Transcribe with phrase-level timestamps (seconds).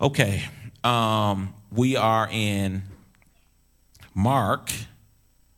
[0.00, 0.44] Okay,
[0.84, 2.84] um, we are in
[4.14, 4.70] Mark,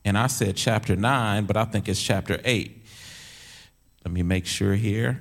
[0.02, 2.82] and I said chapter 9, but I think it's chapter 8.
[4.02, 5.20] Let me make sure here.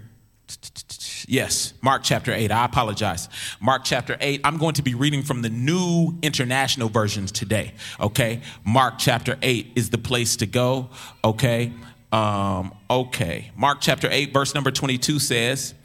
[1.28, 2.50] Yes, Mark chapter 8.
[2.50, 3.28] I apologize.
[3.60, 4.40] Mark chapter 8.
[4.46, 7.74] I'm going to be reading from the New International Versions today.
[8.00, 8.40] Okay.
[8.64, 10.90] Mark chapter 8 is the place to go.
[11.26, 11.74] Okay.
[12.14, 13.52] Um, okay.
[13.58, 15.76] Mark chapter 8, verse number 22 says,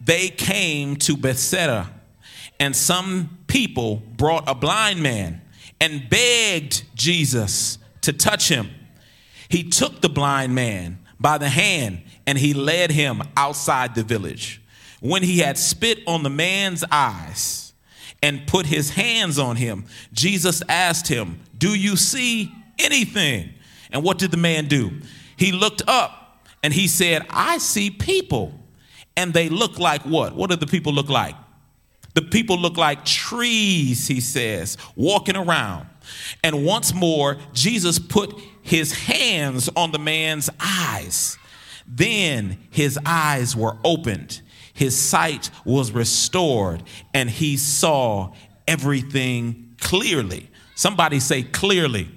[0.00, 1.90] They came to Bethsaida
[2.60, 5.40] and some people brought a blind man
[5.80, 8.70] and begged Jesus to touch him.
[9.48, 14.60] He took the blind man by the hand and he led him outside the village.
[15.00, 17.72] When he had spit on the man's eyes
[18.22, 23.54] and put his hands on him, Jesus asked him, Do you see anything?
[23.90, 25.00] And what did the man do?
[25.36, 28.52] He looked up and he said, I see people.
[29.16, 30.34] And they look like what?
[30.34, 31.34] What do the people look like?
[32.18, 35.86] The people look like trees, he says, walking around.
[36.42, 41.38] And once more, Jesus put his hands on the man's eyes.
[41.86, 44.42] Then his eyes were opened,
[44.74, 46.82] his sight was restored,
[47.14, 48.32] and he saw
[48.66, 50.50] everything clearly.
[50.74, 52.10] Somebody say clearly.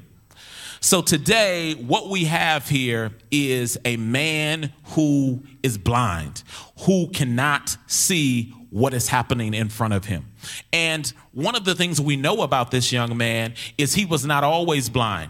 [0.80, 6.42] So today, what we have here is a man who is blind,
[6.88, 10.26] who cannot see what is happening in front of him.
[10.74, 14.44] And one of the things we know about this young man is he was not
[14.44, 15.30] always blind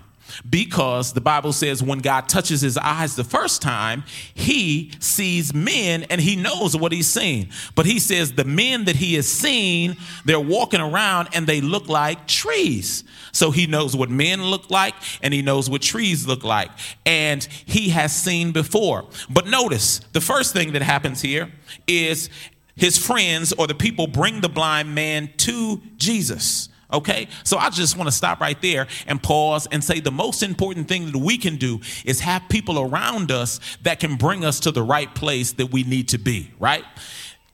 [0.50, 4.04] because the Bible says when God touches his eyes the first time,
[4.34, 7.50] he sees men and he knows what he's seen.
[7.76, 11.90] But he says the men that he has seen, they're walking around and they look
[11.90, 13.04] like trees.
[13.32, 16.72] So he knows what men look like and he knows what trees look like.
[17.06, 19.06] And he has seen before.
[19.30, 21.52] But notice the first thing that happens here
[21.88, 22.30] is
[22.76, 26.70] his friends or the people bring the blind man to Jesus.
[26.94, 30.44] Okay, so I just want to stop right there and pause and say the most
[30.44, 34.60] important thing that we can do is have people around us that can bring us
[34.62, 36.84] to the right place that we need to be, right?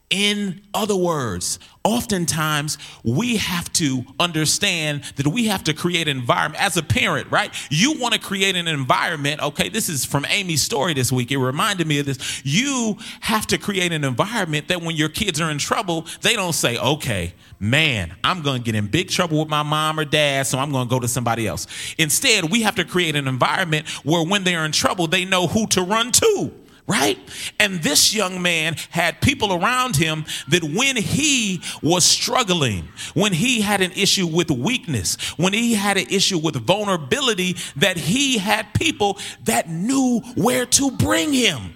[0.10, 6.64] In other words, oftentimes we have to understand that we have to create an environment
[6.64, 7.54] as a parent, right?
[7.70, 9.42] You want to create an environment.
[9.42, 11.30] Okay, this is from Amy's story this week.
[11.34, 12.42] It reminded me of this.
[12.46, 16.54] You have to create an environment that when your kids are in trouble, they don't
[16.54, 20.48] say, okay, man, I'm going to get in big trouble with my mom or dad,
[20.48, 21.68] so I'm going to go to somebody else.
[21.98, 25.68] Instead, we have to create an environment where when they're in trouble, they know who
[25.68, 26.54] to run to
[26.88, 27.20] right?
[27.60, 33.62] And this young man had people around him that when he was struggling, when he
[33.62, 38.74] had an issue with weakness, when he had an issue with vulnerability, that he had
[38.74, 41.76] people that knew where to bring him.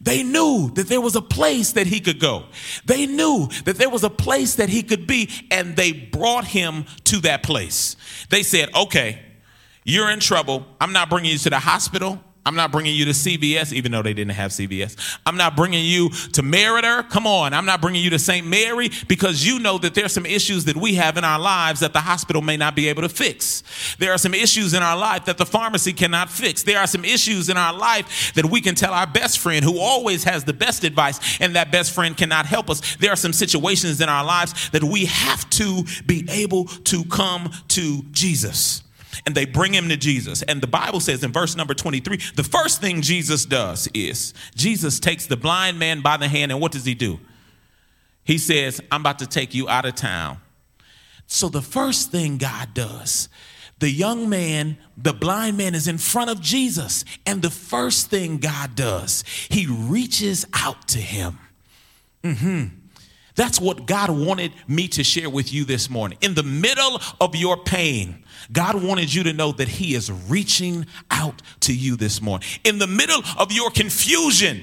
[0.00, 2.46] They knew that there was a place that he could go.
[2.86, 6.86] They knew that there was a place that he could be, and they brought him
[7.04, 7.96] to that place.
[8.30, 9.20] They said, Okay,
[9.84, 10.66] you're in trouble.
[10.80, 12.18] I'm not bringing you to the hospital.
[12.46, 15.18] I'm not bringing you to CVS, even though they didn't have CVS.
[15.26, 17.08] I'm not bringing you to Meriter.
[17.10, 17.52] Come on.
[17.52, 18.46] I'm not bringing you to St.
[18.46, 21.92] Mary because you know that there's some issues that we have in our lives that
[21.92, 23.62] the hospital may not be able to fix.
[23.98, 26.62] There are some issues in our life that the pharmacy cannot fix.
[26.62, 29.78] There are some issues in our life that we can tell our best friend who
[29.78, 32.96] always has the best advice and that best friend cannot help us.
[32.96, 37.50] There are some situations in our lives that we have to be able to come
[37.68, 38.82] to Jesus
[39.26, 40.42] and they bring him to Jesus.
[40.42, 45.00] And the Bible says in verse number 23, the first thing Jesus does is Jesus
[45.00, 47.20] takes the blind man by the hand, and what does he do?
[48.24, 50.38] He says, I'm about to take you out of town.
[51.26, 53.28] So the first thing God does,
[53.78, 57.04] the young man, the blind man is in front of Jesus.
[57.24, 61.38] And the first thing God does, he reaches out to him.
[62.22, 62.79] Mm-hmm.
[63.40, 66.18] That's what God wanted me to share with you this morning.
[66.20, 70.84] In the middle of your pain, God wanted you to know that He is reaching
[71.10, 72.46] out to you this morning.
[72.64, 74.60] In the middle of your confusion,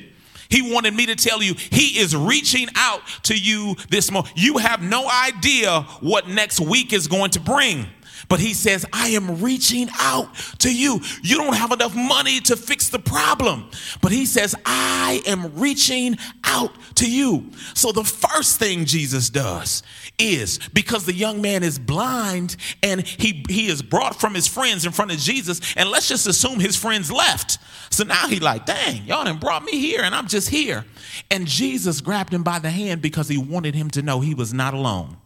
[0.50, 4.32] he wanted me to tell you he is reaching out to you this morning.
[4.36, 7.88] You have no idea what next week is going to bring.
[8.29, 11.01] But he says, I am reaching out to you.
[11.24, 13.69] You don't have enough money to fix the problem.
[14.01, 17.51] But he says, I am reaching out to you.
[17.74, 19.81] So the first thing Jesus does
[20.19, 24.85] is because the young man is blind and he, he is brought from his friends
[24.85, 25.62] in front of Jesus.
[25.75, 27.59] And let's just assume his friends left.
[27.91, 30.85] So now he like, dang, y'all done brought me here and I'm just here.
[31.31, 34.53] And Jesus grabbed him by the hand because he wanted him to know he was
[34.53, 35.18] not alone.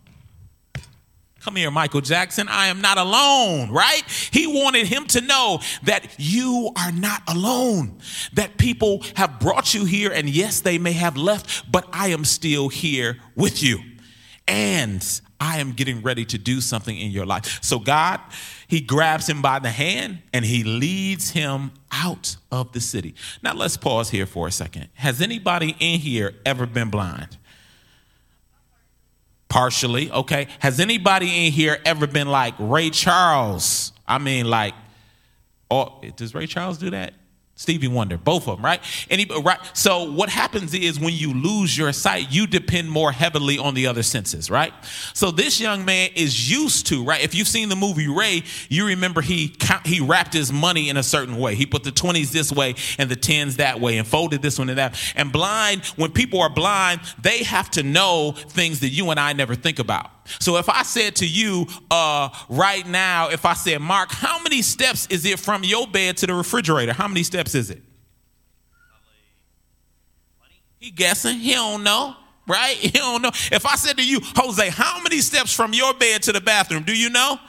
[1.43, 2.47] Come here, Michael Jackson.
[2.47, 4.03] I am not alone, right?
[4.31, 7.97] He wanted him to know that you are not alone,
[8.33, 12.25] that people have brought you here, and yes, they may have left, but I am
[12.25, 13.79] still here with you.
[14.47, 17.59] and I am getting ready to do something in your life.
[17.63, 18.19] So God,
[18.67, 23.15] he grabs him by the hand and he leads him out of the city.
[23.41, 24.89] Now let's pause here for a second.
[24.95, 27.37] Has anybody in here ever been blind?
[29.51, 30.47] Partially, okay.
[30.59, 33.91] Has anybody in here ever been like Ray Charles?
[34.07, 34.73] I mean, like,
[35.69, 37.13] oh, does Ray Charles do that?
[37.61, 38.81] Stevie Wonder, both of them, right?
[39.11, 39.59] Any, right?
[39.73, 43.85] So what happens is when you lose your sight, you depend more heavily on the
[43.85, 44.73] other senses, right?
[45.13, 47.23] So this young man is used to, right?
[47.23, 49.55] If you've seen the movie Ray, you remember he
[49.85, 51.53] he wrapped his money in a certain way.
[51.53, 54.69] He put the 20s this way and the 10s that way and folded this one
[54.69, 54.99] and that.
[55.15, 59.33] And blind, when people are blind, they have to know things that you and I
[59.33, 60.09] never think about.
[60.39, 64.61] So if I said to you uh, right now, if I said, Mark, how many
[64.61, 66.93] steps is it from your bed to the refrigerator?
[66.93, 67.81] How many steps is it?
[70.79, 71.37] He guessing.
[71.37, 72.15] He don't know,
[72.47, 72.75] right?
[72.81, 73.29] He don't know.
[73.51, 76.83] If I said to you, Jose, how many steps from your bed to the bathroom?
[76.83, 77.39] Do you know?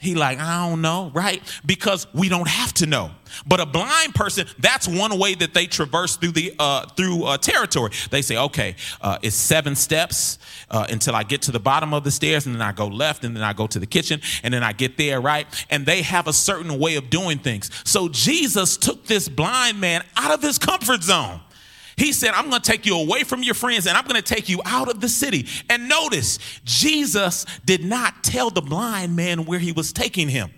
[0.00, 1.42] He like, I don't know, right?
[1.66, 3.10] Because we don't have to know.
[3.46, 7.36] But a blind person, that's one way that they traverse through the uh, through uh,
[7.36, 7.92] territory.
[8.10, 10.38] They say, okay, uh, it's seven steps
[10.70, 13.24] uh, until I get to the bottom of the stairs, and then I go left,
[13.24, 15.46] and then I go to the kitchen, and then I get there, right?
[15.68, 17.70] And they have a certain way of doing things.
[17.84, 21.40] So Jesus took this blind man out of his comfort zone.
[22.00, 24.22] He said, I'm going to take you away from your friends and I'm going to
[24.22, 25.46] take you out of the city.
[25.68, 30.50] And notice, Jesus did not tell the blind man where he was taking him.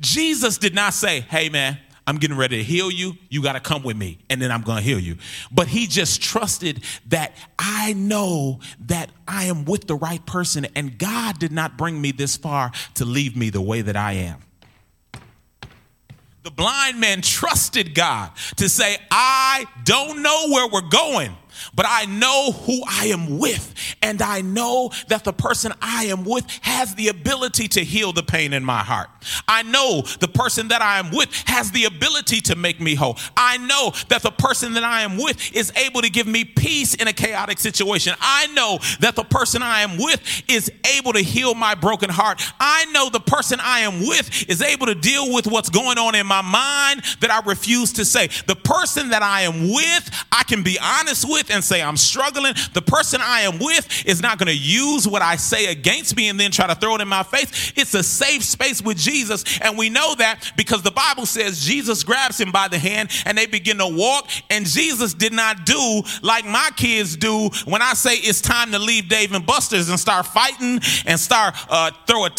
[0.00, 3.14] Jesus did not say, Hey, man, I'm getting ready to heal you.
[3.30, 5.16] You got to come with me, and then I'm going to heal you.
[5.50, 10.98] But he just trusted that I know that I am with the right person, and
[10.98, 14.42] God did not bring me this far to leave me the way that I am.
[16.42, 21.36] The blind man trusted God to say, I don't know where we're going
[21.74, 23.74] but I know who I am with.
[24.02, 28.22] And I know that the person I am with has the ability to heal the
[28.22, 29.08] pain in my heart.
[29.46, 33.18] I know the person that I am with has the ability to make me whole.
[33.36, 36.94] I know that the person that I am with is able to give me peace
[36.94, 38.14] in a chaotic situation.
[38.20, 42.40] I know that the person I am with is able to heal my broken heart.
[42.60, 46.14] I know the person I am with is able to deal with what's going on
[46.14, 48.28] in my mind that I refuse to say.
[48.46, 52.54] The person that I am with, I can be honest with and say, I'm struggling.
[52.74, 56.28] The person I am with is not going to use what I say against me
[56.28, 57.72] and then try to throw it in my face.
[57.76, 59.44] It's a safe space with Jesus.
[59.60, 63.36] And we know that because the Bible says Jesus grabs him by the hand and
[63.36, 64.28] they begin to walk.
[64.50, 68.78] And Jesus did not do like my kids do when I say it's time to
[68.78, 72.30] leave Dave and Buster's and start fighting and start uh, throw a,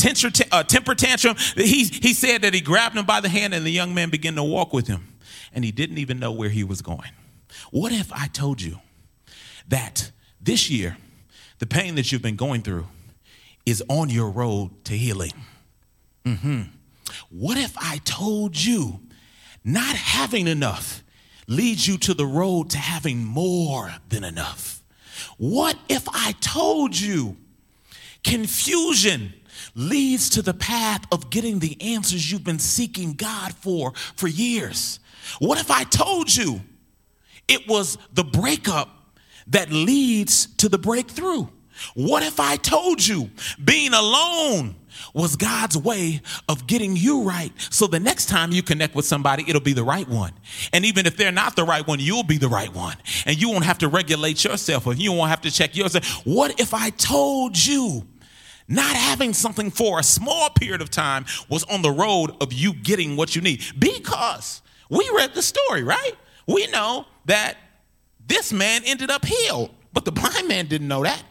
[0.52, 1.36] a temper tantrum.
[1.56, 4.36] He, he said that he grabbed him by the hand and the young man began
[4.36, 5.08] to walk with him.
[5.54, 7.12] And he didn't even know where he was going.
[7.72, 8.80] What if I told you
[9.70, 10.12] that
[10.42, 10.98] this year,
[11.60, 12.88] the pain that you've been going through
[13.66, 15.34] is on your road to healing.
[16.26, 16.62] Mm-hmm.
[17.30, 19.00] What if I told you
[19.64, 21.04] not having enough
[21.48, 24.84] leads you to the road to having more than enough?
[25.38, 27.38] What if I told you
[28.24, 29.34] confusion
[29.76, 35.00] leads to the path of getting the answers you've been seeking God for for years?
[35.40, 36.62] What if I told you
[37.48, 38.90] it was the breakup
[39.50, 41.48] that leads to the breakthrough.
[41.94, 43.30] What if I told you
[43.64, 44.76] being alone
[45.14, 49.46] was God's way of getting you right so the next time you connect with somebody,
[49.48, 50.34] it'll be the right one.
[50.74, 52.98] And even if they're not the right one, you'll be the right one.
[53.26, 56.26] And you won't have to regulate yourself or you won't have to check yourself.
[56.26, 58.06] What if I told you?
[58.72, 62.74] Not having something for a small period of time was on the road of you
[62.74, 63.64] getting what you need.
[63.80, 66.14] Because we read the story, right?
[66.46, 67.58] We know that
[68.30, 71.22] this man ended up healed, but the blind man didn't know that.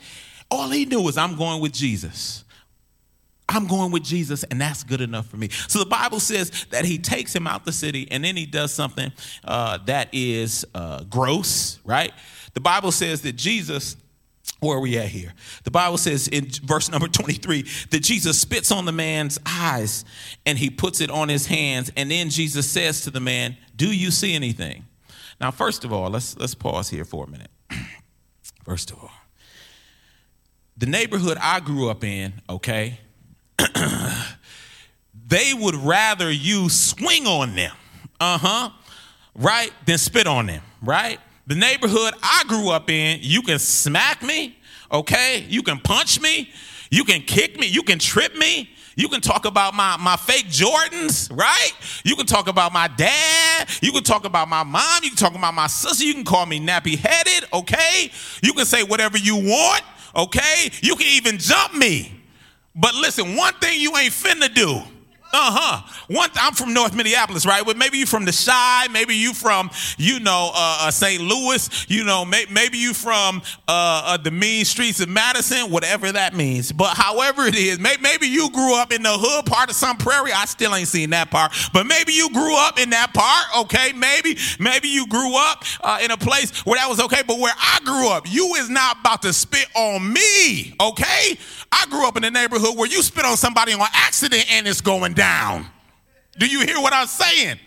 [0.51, 2.45] All he knew was, I'm going with Jesus.
[3.49, 5.49] I'm going with Jesus, and that's good enough for me.
[5.69, 8.75] So the Bible says that he takes him out the city, and then he does
[8.75, 9.11] something
[9.45, 12.13] uh, that is uh, gross, right?
[12.53, 13.97] The Bible says that Jesus,
[14.61, 15.33] where are we at here?
[15.65, 20.05] The Bible says in verse number 23 that Jesus spits on the man's eyes
[20.45, 23.95] and he puts it on his hands, and then Jesus says to the man, Do
[23.95, 24.85] you see anything?
[25.41, 27.51] Now, first of all, let's let's pause here for a minute.
[28.65, 29.11] first of all,
[30.77, 32.99] the neighborhood I grew up in, okay,
[35.29, 37.75] they would rather you swing on them,
[38.21, 38.71] uh huh,
[39.35, 41.19] right, than spit on them, right?
[41.47, 44.57] The neighborhood I grew up in, you can smack me,
[44.93, 46.51] okay, you can punch me,
[46.91, 50.49] you can kick me, you can trip me, you can talk about my, my fake
[50.49, 51.73] Jordans, right?
[52.05, 53.71] You can talk about my dad.
[53.81, 55.03] You can talk about my mom.
[55.03, 56.05] You can talk about my sister.
[56.05, 58.11] You can call me nappy headed, okay?
[58.43, 59.83] You can say whatever you want,
[60.19, 60.71] Okay?
[60.83, 62.13] You can even jump me.
[62.75, 64.83] But listen, one thing you ain't finna do
[65.31, 65.93] uh huh.
[66.09, 67.63] One, I'm from North Minneapolis, right?
[67.65, 71.21] But maybe you from the Chi, maybe you from, you know, uh, uh, St.
[71.23, 76.11] Louis, you know, may, maybe you from uh, uh, the mean streets of Madison, whatever
[76.11, 76.73] that means.
[76.73, 79.99] But however it is, may, maybe you grew up in the hood part of some
[79.99, 80.33] prairie.
[80.33, 83.67] I still ain't seen that part, but maybe you grew up in that part.
[83.67, 87.23] Okay, maybe, maybe you grew up uh, in a place where that was okay.
[87.27, 90.75] But where I grew up, you is not about to spit on me.
[90.81, 91.37] Okay,
[91.71, 94.81] I grew up in a neighborhood where you spit on somebody on accident and it's
[94.81, 95.67] going down.
[96.39, 97.59] Do you hear what I'm saying?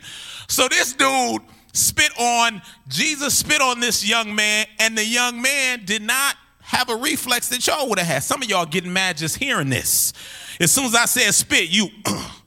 [0.47, 1.41] So this dude
[1.73, 6.89] spit on, Jesus spit on this young man, and the young man did not have
[6.89, 8.23] a reflex that y'all would have had.
[8.23, 10.13] Some of y'all getting mad just hearing this.
[10.59, 11.87] As soon as I said spit, you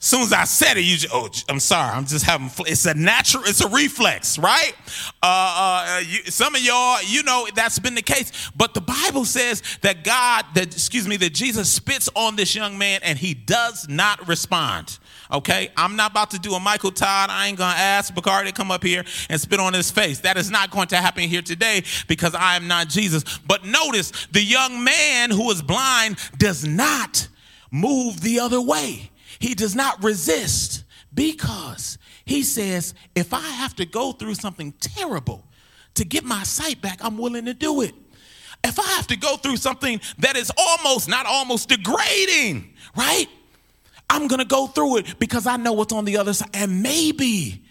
[0.00, 2.86] As soon as I said it, you just, oh, I'm sorry, I'm just having, it's
[2.86, 4.72] a natural, it's a reflex, right?
[5.20, 8.48] Uh, uh, you, some of y'all, you know, that's been the case.
[8.56, 12.78] But the Bible says that God, that, excuse me, that Jesus spits on this young
[12.78, 15.00] man and he does not respond.
[15.32, 17.30] Okay, I'm not about to do a Michael Todd.
[17.30, 20.20] I ain't gonna ask Bacardi to come up here and spit on his face.
[20.20, 23.24] That is not going to happen here today because I am not Jesus.
[23.38, 27.26] But notice the young man who is blind does not
[27.72, 29.10] move the other way.
[29.38, 35.44] He does not resist because he says, if I have to go through something terrible
[35.94, 37.94] to get my sight back, I'm willing to do it.
[38.64, 43.26] If I have to go through something that is almost, not almost degrading, right?
[44.10, 46.50] I'm gonna go through it because I know what's on the other side.
[46.54, 47.64] And maybe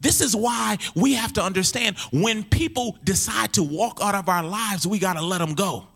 [0.00, 4.42] this is why we have to understand when people decide to walk out of our
[4.42, 5.86] lives, we gotta let them go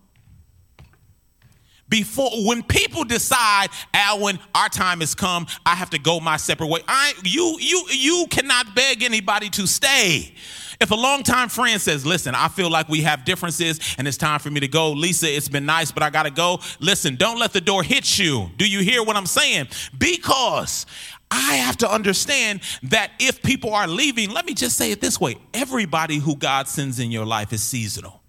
[1.89, 6.67] before when people decide alwyn our time has come i have to go my separate
[6.69, 10.35] way i you you you cannot beg anybody to stay.
[10.81, 14.41] If a longtime friend says listen i feel like we have differences and it's time
[14.41, 14.93] for me to go.
[14.93, 16.61] Lisa it's been nice but i gotta go.
[16.81, 18.51] Listen don't let the door hit you.
[18.57, 19.69] Do you hear what i'm saying?
[19.97, 20.87] Because
[21.31, 25.21] I have to understand that if people are leaving, let me just say it this
[25.21, 25.37] way.
[25.53, 28.23] Everybody who God sends in your life is seasonal.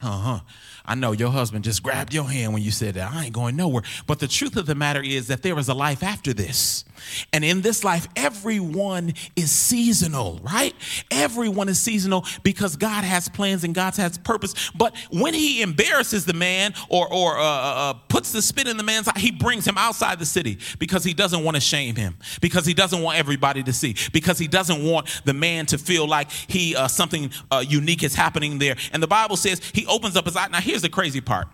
[0.00, 0.40] Uh huh.
[0.86, 3.10] I know your husband just grabbed your hand when you said that.
[3.10, 3.82] I ain't going nowhere.
[4.06, 6.84] But the truth of the matter is that there is a life after this.
[7.32, 10.74] And in this life, everyone is seasonal, right?
[11.10, 14.70] Everyone is seasonal because God has plans and God has purpose.
[14.74, 18.76] But when He embarrasses the man or, or uh, uh, uh, puts the spit in
[18.76, 21.96] the man's eye, He brings him outside the city because He doesn't want to shame
[21.96, 25.78] him, because He doesn't want everybody to see, because He doesn't want the man to
[25.78, 28.76] feel like he uh, something uh, unique is happening there.
[28.92, 30.48] And the Bible says He opens up His eye.
[30.48, 31.48] Now, here's the crazy part.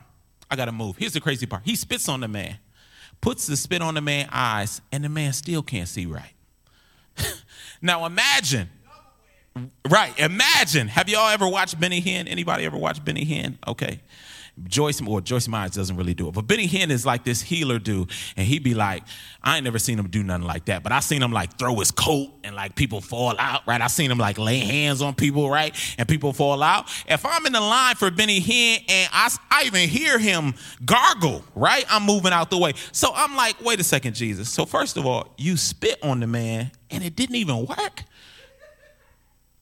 [0.51, 0.97] I got to move.
[0.97, 1.63] Here's the crazy part.
[1.65, 2.59] He spits on the man
[3.21, 6.33] puts the spit on the man's eyes, and the man still can't see right.
[7.83, 8.69] now imagine,
[9.89, 10.19] right?
[10.19, 10.89] Imagine.
[10.89, 12.29] Have y'all ever watched Benny Hinn?
[12.29, 13.57] Anybody ever watched Benny Hinn?
[13.67, 14.00] Okay.
[14.64, 17.79] Joyce or Joyce Myers doesn't really do it, but Benny Hinn is like this healer
[17.79, 19.02] dude, and he'd be like,
[19.43, 21.76] I ain't never seen him do nothing like that, but I seen him like throw
[21.76, 23.81] his coat and like people fall out, right?
[23.81, 26.88] I seen him like lay hands on people, right, and people fall out.
[27.09, 31.45] If I'm in the line for Benny Hinn and I, I even hear him gargle,
[31.55, 32.75] right, I'm moving out the way.
[32.93, 34.50] So I'm like, wait a second, Jesus.
[34.50, 38.05] So first of all, you spit on the man and it didn't even work.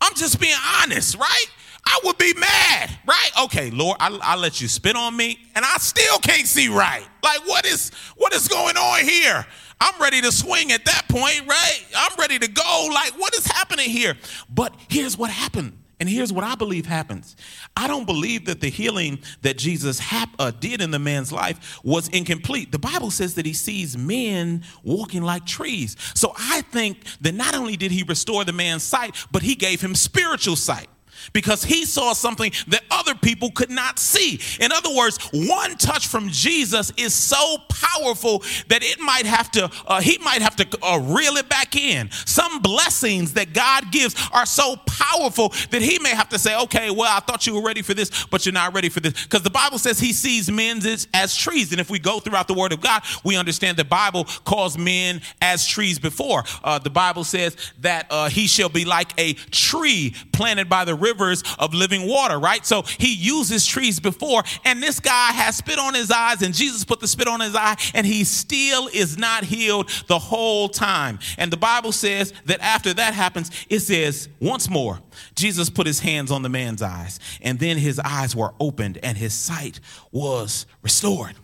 [0.00, 1.46] I'm just being honest, right?
[1.88, 3.30] I would be mad, right?
[3.44, 7.06] Okay, Lord, I, I let you spit on me, and I still can't see right.
[7.24, 9.46] Like, what is what is going on here?
[9.80, 11.80] I'm ready to swing at that point, right?
[11.96, 12.88] I'm ready to go.
[12.92, 14.16] Like, what is happening here?
[14.50, 15.78] But here's what happened.
[16.00, 17.36] And here's what I believe happens.
[17.76, 21.80] I don't believe that the healing that Jesus hap- uh, did in the man's life
[21.82, 22.70] was incomplete.
[22.70, 25.96] The Bible says that he sees men walking like trees.
[26.14, 29.80] So I think that not only did he restore the man's sight, but he gave
[29.80, 30.88] him spiritual sight
[31.32, 34.40] because he saw something that other people could not see.
[34.60, 39.70] In other words, one touch from Jesus is so powerful that it might have to,
[39.86, 42.10] uh, he might have to uh, reel it back in.
[42.10, 46.90] Some blessings that God gives are so powerful that he may have to say, okay,
[46.90, 49.24] well, I thought you were ready for this, but you're not ready for this.
[49.24, 51.72] Because the Bible says he sees men as, as trees.
[51.72, 55.20] And if we go throughout the word of God, we understand the Bible calls men
[55.40, 56.44] as trees before.
[56.62, 60.94] Uh, the Bible says that uh, he shall be like a tree planted by the
[60.94, 62.64] river rivers of living water, right?
[62.64, 66.84] So he uses trees before, and this guy has spit on his eyes, and Jesus
[66.84, 71.18] put the spit on his eye, and he still is not healed the whole time.
[71.38, 75.00] And the Bible says that after that happens, it says, once more,
[75.34, 79.16] Jesus put his hands on the man's eyes, and then his eyes were opened, and
[79.16, 79.80] his sight
[80.12, 81.34] was restored.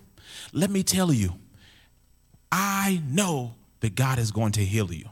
[0.53, 1.35] Let me tell you,
[2.53, 5.09] I know that God is going to heal you.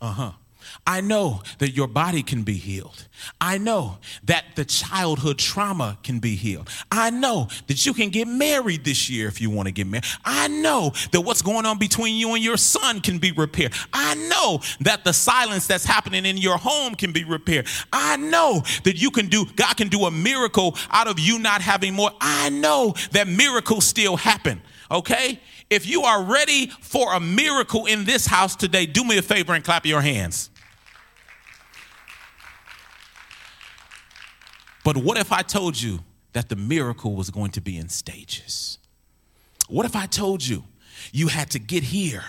[0.00, 0.32] Uh huh.
[0.86, 3.06] I know that your body can be healed.
[3.40, 6.68] I know that the childhood trauma can be healed.
[6.90, 10.04] I know that you can get married this year if you want to get married.
[10.24, 13.72] I know that what's going on between you and your son can be repaired.
[13.92, 17.66] I know that the silence that's happening in your home can be repaired.
[17.92, 21.60] I know that you can do, God can do a miracle out of you not
[21.62, 22.10] having more.
[22.20, 25.40] I know that miracles still happen, okay?
[25.68, 29.54] If you are ready for a miracle in this house today, do me a favor
[29.54, 30.50] and clap your hands.
[34.86, 35.98] But what if I told you
[36.32, 38.78] that the miracle was going to be in stages?
[39.66, 40.62] What if I told you
[41.10, 42.22] you had to get here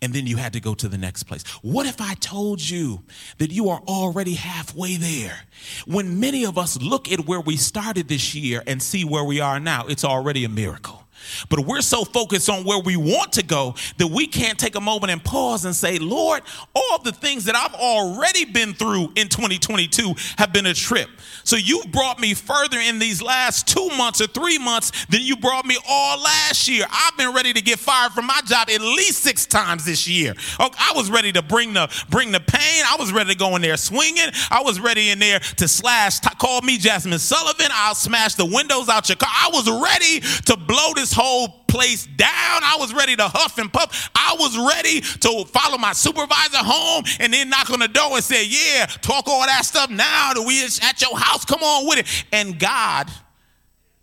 [0.00, 1.42] and then you had to go to the next place?
[1.60, 3.02] What if I told you
[3.38, 5.40] that you are already halfway there?
[5.86, 9.40] When many of us look at where we started this year and see where we
[9.40, 11.07] are now, it's already a miracle.
[11.48, 14.80] But we're so focused on where we want to go that we can't take a
[14.80, 16.42] moment and pause and say, Lord,
[16.74, 21.08] all the things that I've already been through in 2022 have been a trip.
[21.44, 25.36] So you've brought me further in these last two months or three months than you
[25.36, 26.86] brought me all last year.
[26.90, 30.34] I've been ready to get fired from my job at least six times this year.
[30.58, 32.84] Oh, I was ready to bring the bring the pain.
[32.86, 34.28] I was ready to go in there swinging.
[34.50, 36.20] I was ready in there to slash.
[36.38, 37.68] Call me Jazmine Sullivan.
[37.72, 39.30] I'll smash the windows out your car.
[39.32, 42.28] I was ready to blow this whole place down.
[42.30, 44.10] I was ready to huff and puff.
[44.14, 48.24] I was ready to follow my supervisor home and then knock on the door and
[48.24, 51.44] say, Yeah, talk all that stuff now that we at your house.
[51.44, 52.24] Come on with it.
[52.32, 53.10] And God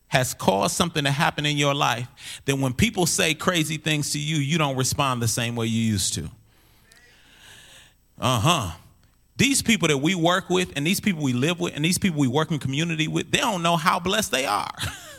[0.07, 2.07] has caused something to happen in your life
[2.45, 5.81] that when people say crazy things to you, you don't respond the same way you
[5.81, 6.29] used to.
[8.19, 8.71] Uh huh.
[9.37, 12.21] These people that we work with, and these people we live with, and these people
[12.21, 14.71] we work in community with, they don't know how blessed they are.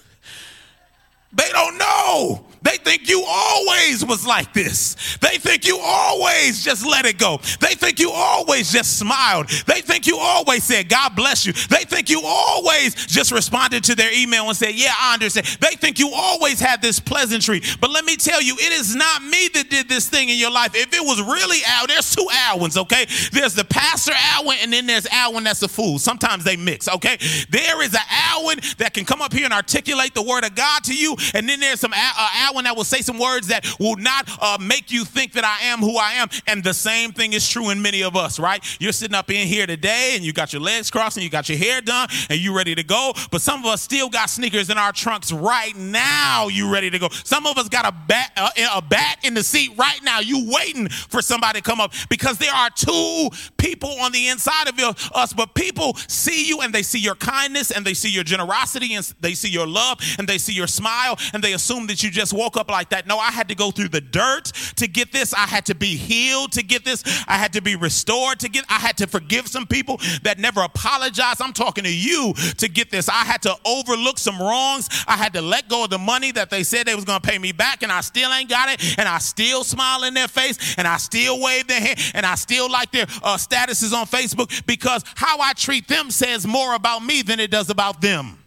[1.36, 2.45] They don't know.
[2.66, 4.96] They think you always was like this.
[5.20, 7.38] They think you always just let it go.
[7.60, 9.48] They think you always just smiled.
[9.66, 11.52] They think you always said, God bless you.
[11.52, 15.46] They think you always just responded to their email and said, Yeah, I understand.
[15.60, 17.62] They think you always had this pleasantry.
[17.80, 20.50] But let me tell you, it is not me that did this thing in your
[20.50, 20.74] life.
[20.74, 23.06] If it was really Al, there's two Alwins, okay?
[23.30, 26.00] There's the pastor Alwin and then there's Alwin that's a fool.
[26.00, 27.16] Sometimes they mix, okay?
[27.48, 30.82] There is an Alwin that can come up here and articulate the word of God
[30.84, 33.96] to you and then there's some uh, Alwin that will say some words that will
[33.96, 36.28] not uh, make you think that I am who I am.
[36.46, 38.64] And the same thing is true in many of us, right?
[38.80, 41.48] You're sitting up in here today and you got your legs crossed and you got
[41.48, 43.12] your hair done and you ready to go.
[43.30, 46.48] But some of us still got sneakers in our trunks right now.
[46.48, 47.08] You ready to go?
[47.10, 50.20] Some of us got a bat, uh, a bat in the seat right now.
[50.20, 54.68] You waiting for somebody to come up because there are two people on the inside
[54.68, 54.78] of
[55.14, 55.32] us.
[55.32, 59.04] But people see you and they see your kindness and they see your generosity and
[59.20, 62.32] they see your love and they see your smile and they assume that you just
[62.46, 63.08] woke up like that.
[63.08, 65.34] No, I had to go through the dirt to get this.
[65.34, 67.02] I had to be healed to get this.
[67.26, 68.64] I had to be restored to get.
[68.68, 71.42] I had to forgive some people that never apologized.
[71.42, 73.08] I'm talking to you to get this.
[73.08, 74.88] I had to overlook some wrongs.
[75.08, 77.28] I had to let go of the money that they said they was going to
[77.28, 80.28] pay me back and I still ain't got it and I still smile in their
[80.28, 84.06] face and I still wave their hand and I still like their uh, statuses on
[84.06, 88.38] Facebook because how I treat them says more about me than it does about them.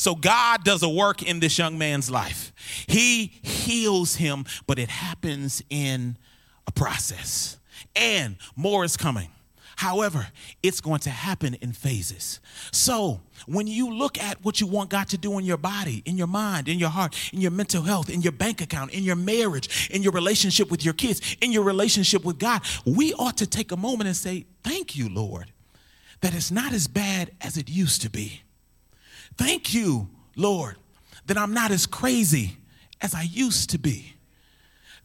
[0.00, 2.54] So God does a work in this young man's life.
[2.86, 6.16] He heals him, but it happens in
[6.66, 7.58] a process.
[7.94, 9.28] And more is coming.
[9.76, 10.28] However,
[10.62, 12.40] it's going to happen in phases.
[12.72, 16.16] So, when you look at what you want God to do in your body, in
[16.16, 19.16] your mind, in your heart, in your mental health, in your bank account, in your
[19.16, 23.46] marriage, in your relationship with your kids, in your relationship with God, we ought to
[23.46, 25.52] take a moment and say, Thank you, Lord,
[26.22, 28.40] that it's not as bad as it used to be.
[29.40, 30.76] Thank you, Lord,
[31.24, 32.58] that I'm not as crazy
[33.00, 34.14] as I used to be.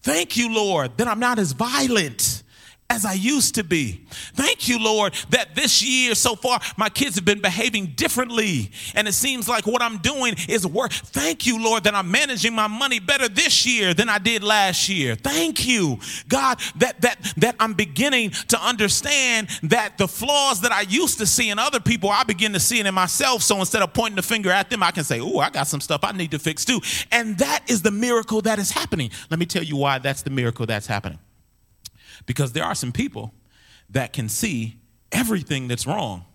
[0.01, 2.43] Thank you, Lord, that I'm not as violent
[2.89, 4.05] as I used to be.
[4.35, 8.71] Thank you, Lord, that this year so far my kids have been behaving differently.
[8.93, 10.91] And it seems like what I'm doing is work.
[10.91, 14.87] Thank you, Lord, that I'm managing my money better this year than I did last
[14.87, 15.15] year.
[15.15, 20.81] Thank you, God, that that that I'm beginning to understand that the flaws that I
[20.81, 23.41] used to see in other people, I begin to see it in myself.
[23.41, 25.81] So instead of pointing the finger at them, I can say, Oh, I got some
[25.81, 26.79] stuff I need to fix too.
[27.11, 29.09] And that is the miracle that is happening.
[29.31, 31.17] Let me tell you why that's the miracle that's happening.
[32.25, 33.33] Because there are some people
[33.89, 34.77] that can see
[35.11, 36.25] everything that's wrong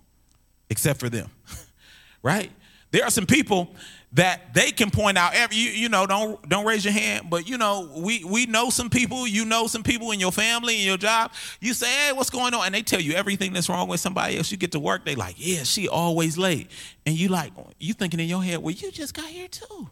[0.69, 1.31] except for them,
[2.23, 2.51] right?
[2.93, 3.75] There are some people
[4.13, 7.49] that they can point out every you, you, know don't don't raise your hand but
[7.49, 10.87] you know we we know some people you know some people in your family in
[10.87, 11.33] your job.
[11.61, 12.67] You say hey what's going on?
[12.67, 14.51] And they tell you everything that's wrong with somebody else.
[14.51, 16.71] You get to work they like yeah she always late.
[17.07, 19.89] And you like you thinking in your head well you just got here too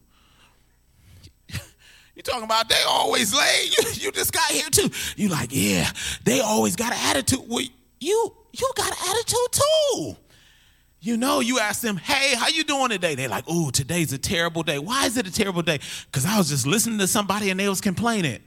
[2.19, 3.75] you talking about they always late.
[3.79, 4.91] You, you just got here too.
[5.17, 5.89] You like, yeah,
[6.25, 7.45] they always got an attitude.
[7.47, 7.65] Well,
[8.01, 10.17] you you got an attitude too.
[11.01, 13.15] You know, you ask them, hey, how you doing today?
[13.15, 14.81] They're like, oh, today's a terrible day.
[14.81, 15.79] Why is it a terrible day?
[16.07, 18.41] Because I was just listening to somebody and they was complaining.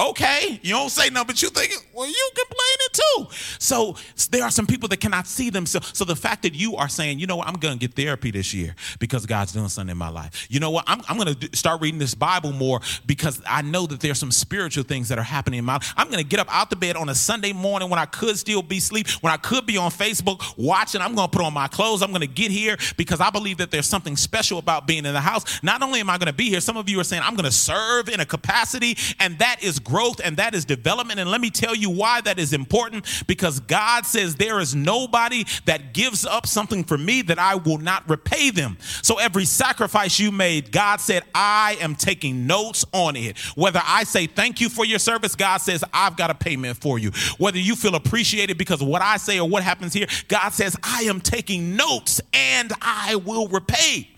[0.00, 3.36] Okay, you don't say nothing, but you think, well, you complaining too.
[3.58, 3.96] So
[4.30, 5.96] there are some people that cannot see themselves.
[5.96, 8.30] So the fact that you are saying, you know what, I'm going to get therapy
[8.30, 10.46] this year because God's doing something in my life.
[10.48, 13.86] You know what, I'm, I'm going to start reading this Bible more because I know
[13.86, 15.92] that there's some spiritual things that are happening in my life.
[15.98, 18.38] I'm going to get up out the bed on a Sunday morning when I could
[18.38, 21.02] still be asleep, when I could be on Facebook watching.
[21.02, 22.00] I'm going to put on my clothes.
[22.00, 25.12] I'm going to get here because I believe that there's something special about being in
[25.12, 25.62] the house.
[25.62, 27.44] Not only am I going to be here, some of you are saying, I'm going
[27.44, 31.18] to serve in a capacity, and that is growth and that is development.
[31.18, 35.44] And let me tell you why that is important because God says there is nobody
[35.66, 38.78] that gives up something for me that I will not repay them.
[39.02, 43.36] So every sacrifice you made, God said, I am taking notes on it.
[43.56, 46.98] Whether I say thank you for your service, God says, I've got a payment for
[46.98, 47.10] you.
[47.38, 50.76] Whether you feel appreciated because of what I say or what happens here, God says,
[50.84, 54.08] I am taking notes and I will repay.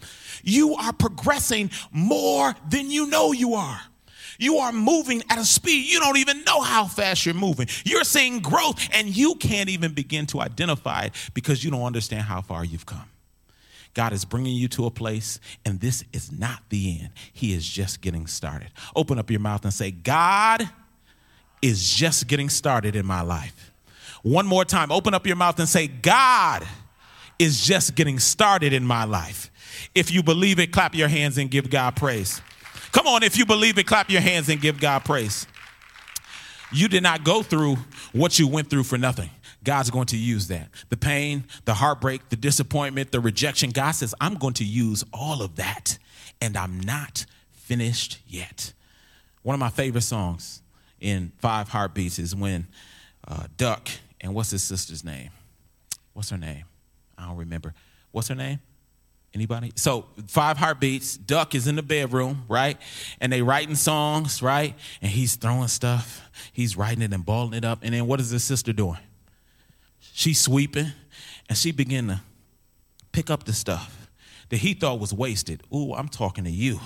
[0.43, 3.81] You are progressing more than you know you are.
[4.43, 7.69] You are moving at a speed you don't even know how fast you're moving.
[7.85, 12.23] You're seeing growth and you can't even begin to identify it because you don't understand
[12.23, 13.09] how far you've come.
[13.95, 17.11] God is bringing you to a place, and this is not the end.
[17.33, 18.71] He is just getting started.
[18.97, 20.69] Open up your mouth and say, God
[21.61, 23.71] is just getting started in my life.
[24.23, 26.67] One more time, open up your mouth and say, God
[27.39, 29.53] is just getting started in my life.
[29.95, 32.41] If you believe it, clap your hands and give God praise.
[32.93, 35.47] Come on, if you believe it, clap your hands and give God praise.
[36.71, 37.77] You did not go through
[38.13, 39.31] what you went through for nothing.
[39.65, 40.69] God's going to use that.
[40.89, 43.71] The pain, the heartbreak, the disappointment, the rejection.
[43.71, 45.99] God says, I'm going to use all of that,
[46.41, 48.73] and I'm not finished yet.
[49.43, 50.63] One of my favorite songs
[51.01, 52.67] in Five Heartbeats is when
[53.27, 53.89] uh, Duck
[54.21, 55.31] and what's his sister's name?
[56.13, 56.65] What's her name?
[57.19, 57.75] I don't remember.
[58.11, 58.61] What's her name?
[59.35, 59.73] Anybody?
[59.77, 61.17] So five heartbeats.
[61.17, 62.77] Duck is in the bedroom, right?
[63.21, 64.75] And they writing songs, right?
[65.01, 66.21] And he's throwing stuff.
[66.53, 67.79] He's writing it and balling it up.
[67.83, 68.99] And then what is his sister doing?
[70.01, 70.93] She's sweeping,
[71.49, 72.21] and she begin to
[73.13, 74.02] pick up the stuff
[74.53, 75.63] that he thought was wasted.
[75.75, 76.79] Ooh, I'm talking to you.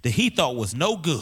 [0.00, 1.20] That he thought was no good.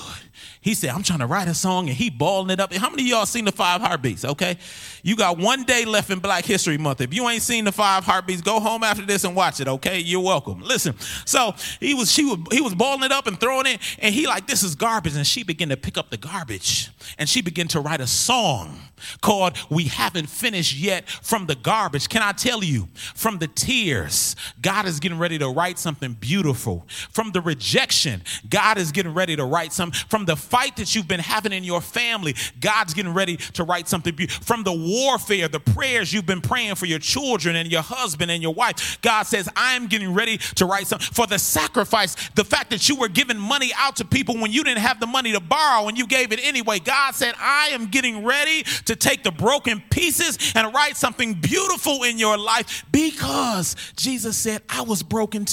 [0.61, 2.72] He said, I'm trying to write a song and he balling it up.
[2.72, 4.24] How many y'all seen the five heartbeats?
[4.24, 4.58] Okay.
[5.02, 7.00] You got one day left in Black History Month.
[7.00, 9.66] If you ain't seen the five heartbeats, go home after this and watch it.
[9.66, 9.98] Okay.
[9.98, 10.61] You're welcome.
[10.61, 10.96] Listen.
[11.24, 13.80] So he was, she was, he was balling it up and throwing it.
[13.98, 15.16] And he like, this is garbage.
[15.16, 18.82] And she began to pick up the garbage and she began to write a song
[19.20, 22.08] called We Haven't Finished Yet from the Garbage.
[22.08, 26.87] Can I tell you, from the tears, God is getting ready to write something beautiful.
[27.12, 29.98] From the rejection, God is getting ready to write something.
[30.11, 33.88] From the fight that you've been having in your family, God's getting ready to write
[33.88, 34.44] something beautiful.
[34.44, 38.42] From the warfare, the prayers you've been praying for your children and your husband and
[38.42, 41.09] your wife, God says, I am getting ready to write something.
[41.11, 44.62] For the sacrifice, the fact that you were giving money out to people when you
[44.62, 47.87] didn't have the money to borrow and you gave it anyway, God said, I am
[47.87, 53.74] getting ready to take the broken pieces and write something beautiful in your life because
[53.96, 55.46] Jesus said, I was broken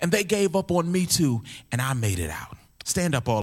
[0.00, 1.42] And they gave up on me too.
[1.70, 2.56] And I made it out.
[2.84, 3.40] Stand up all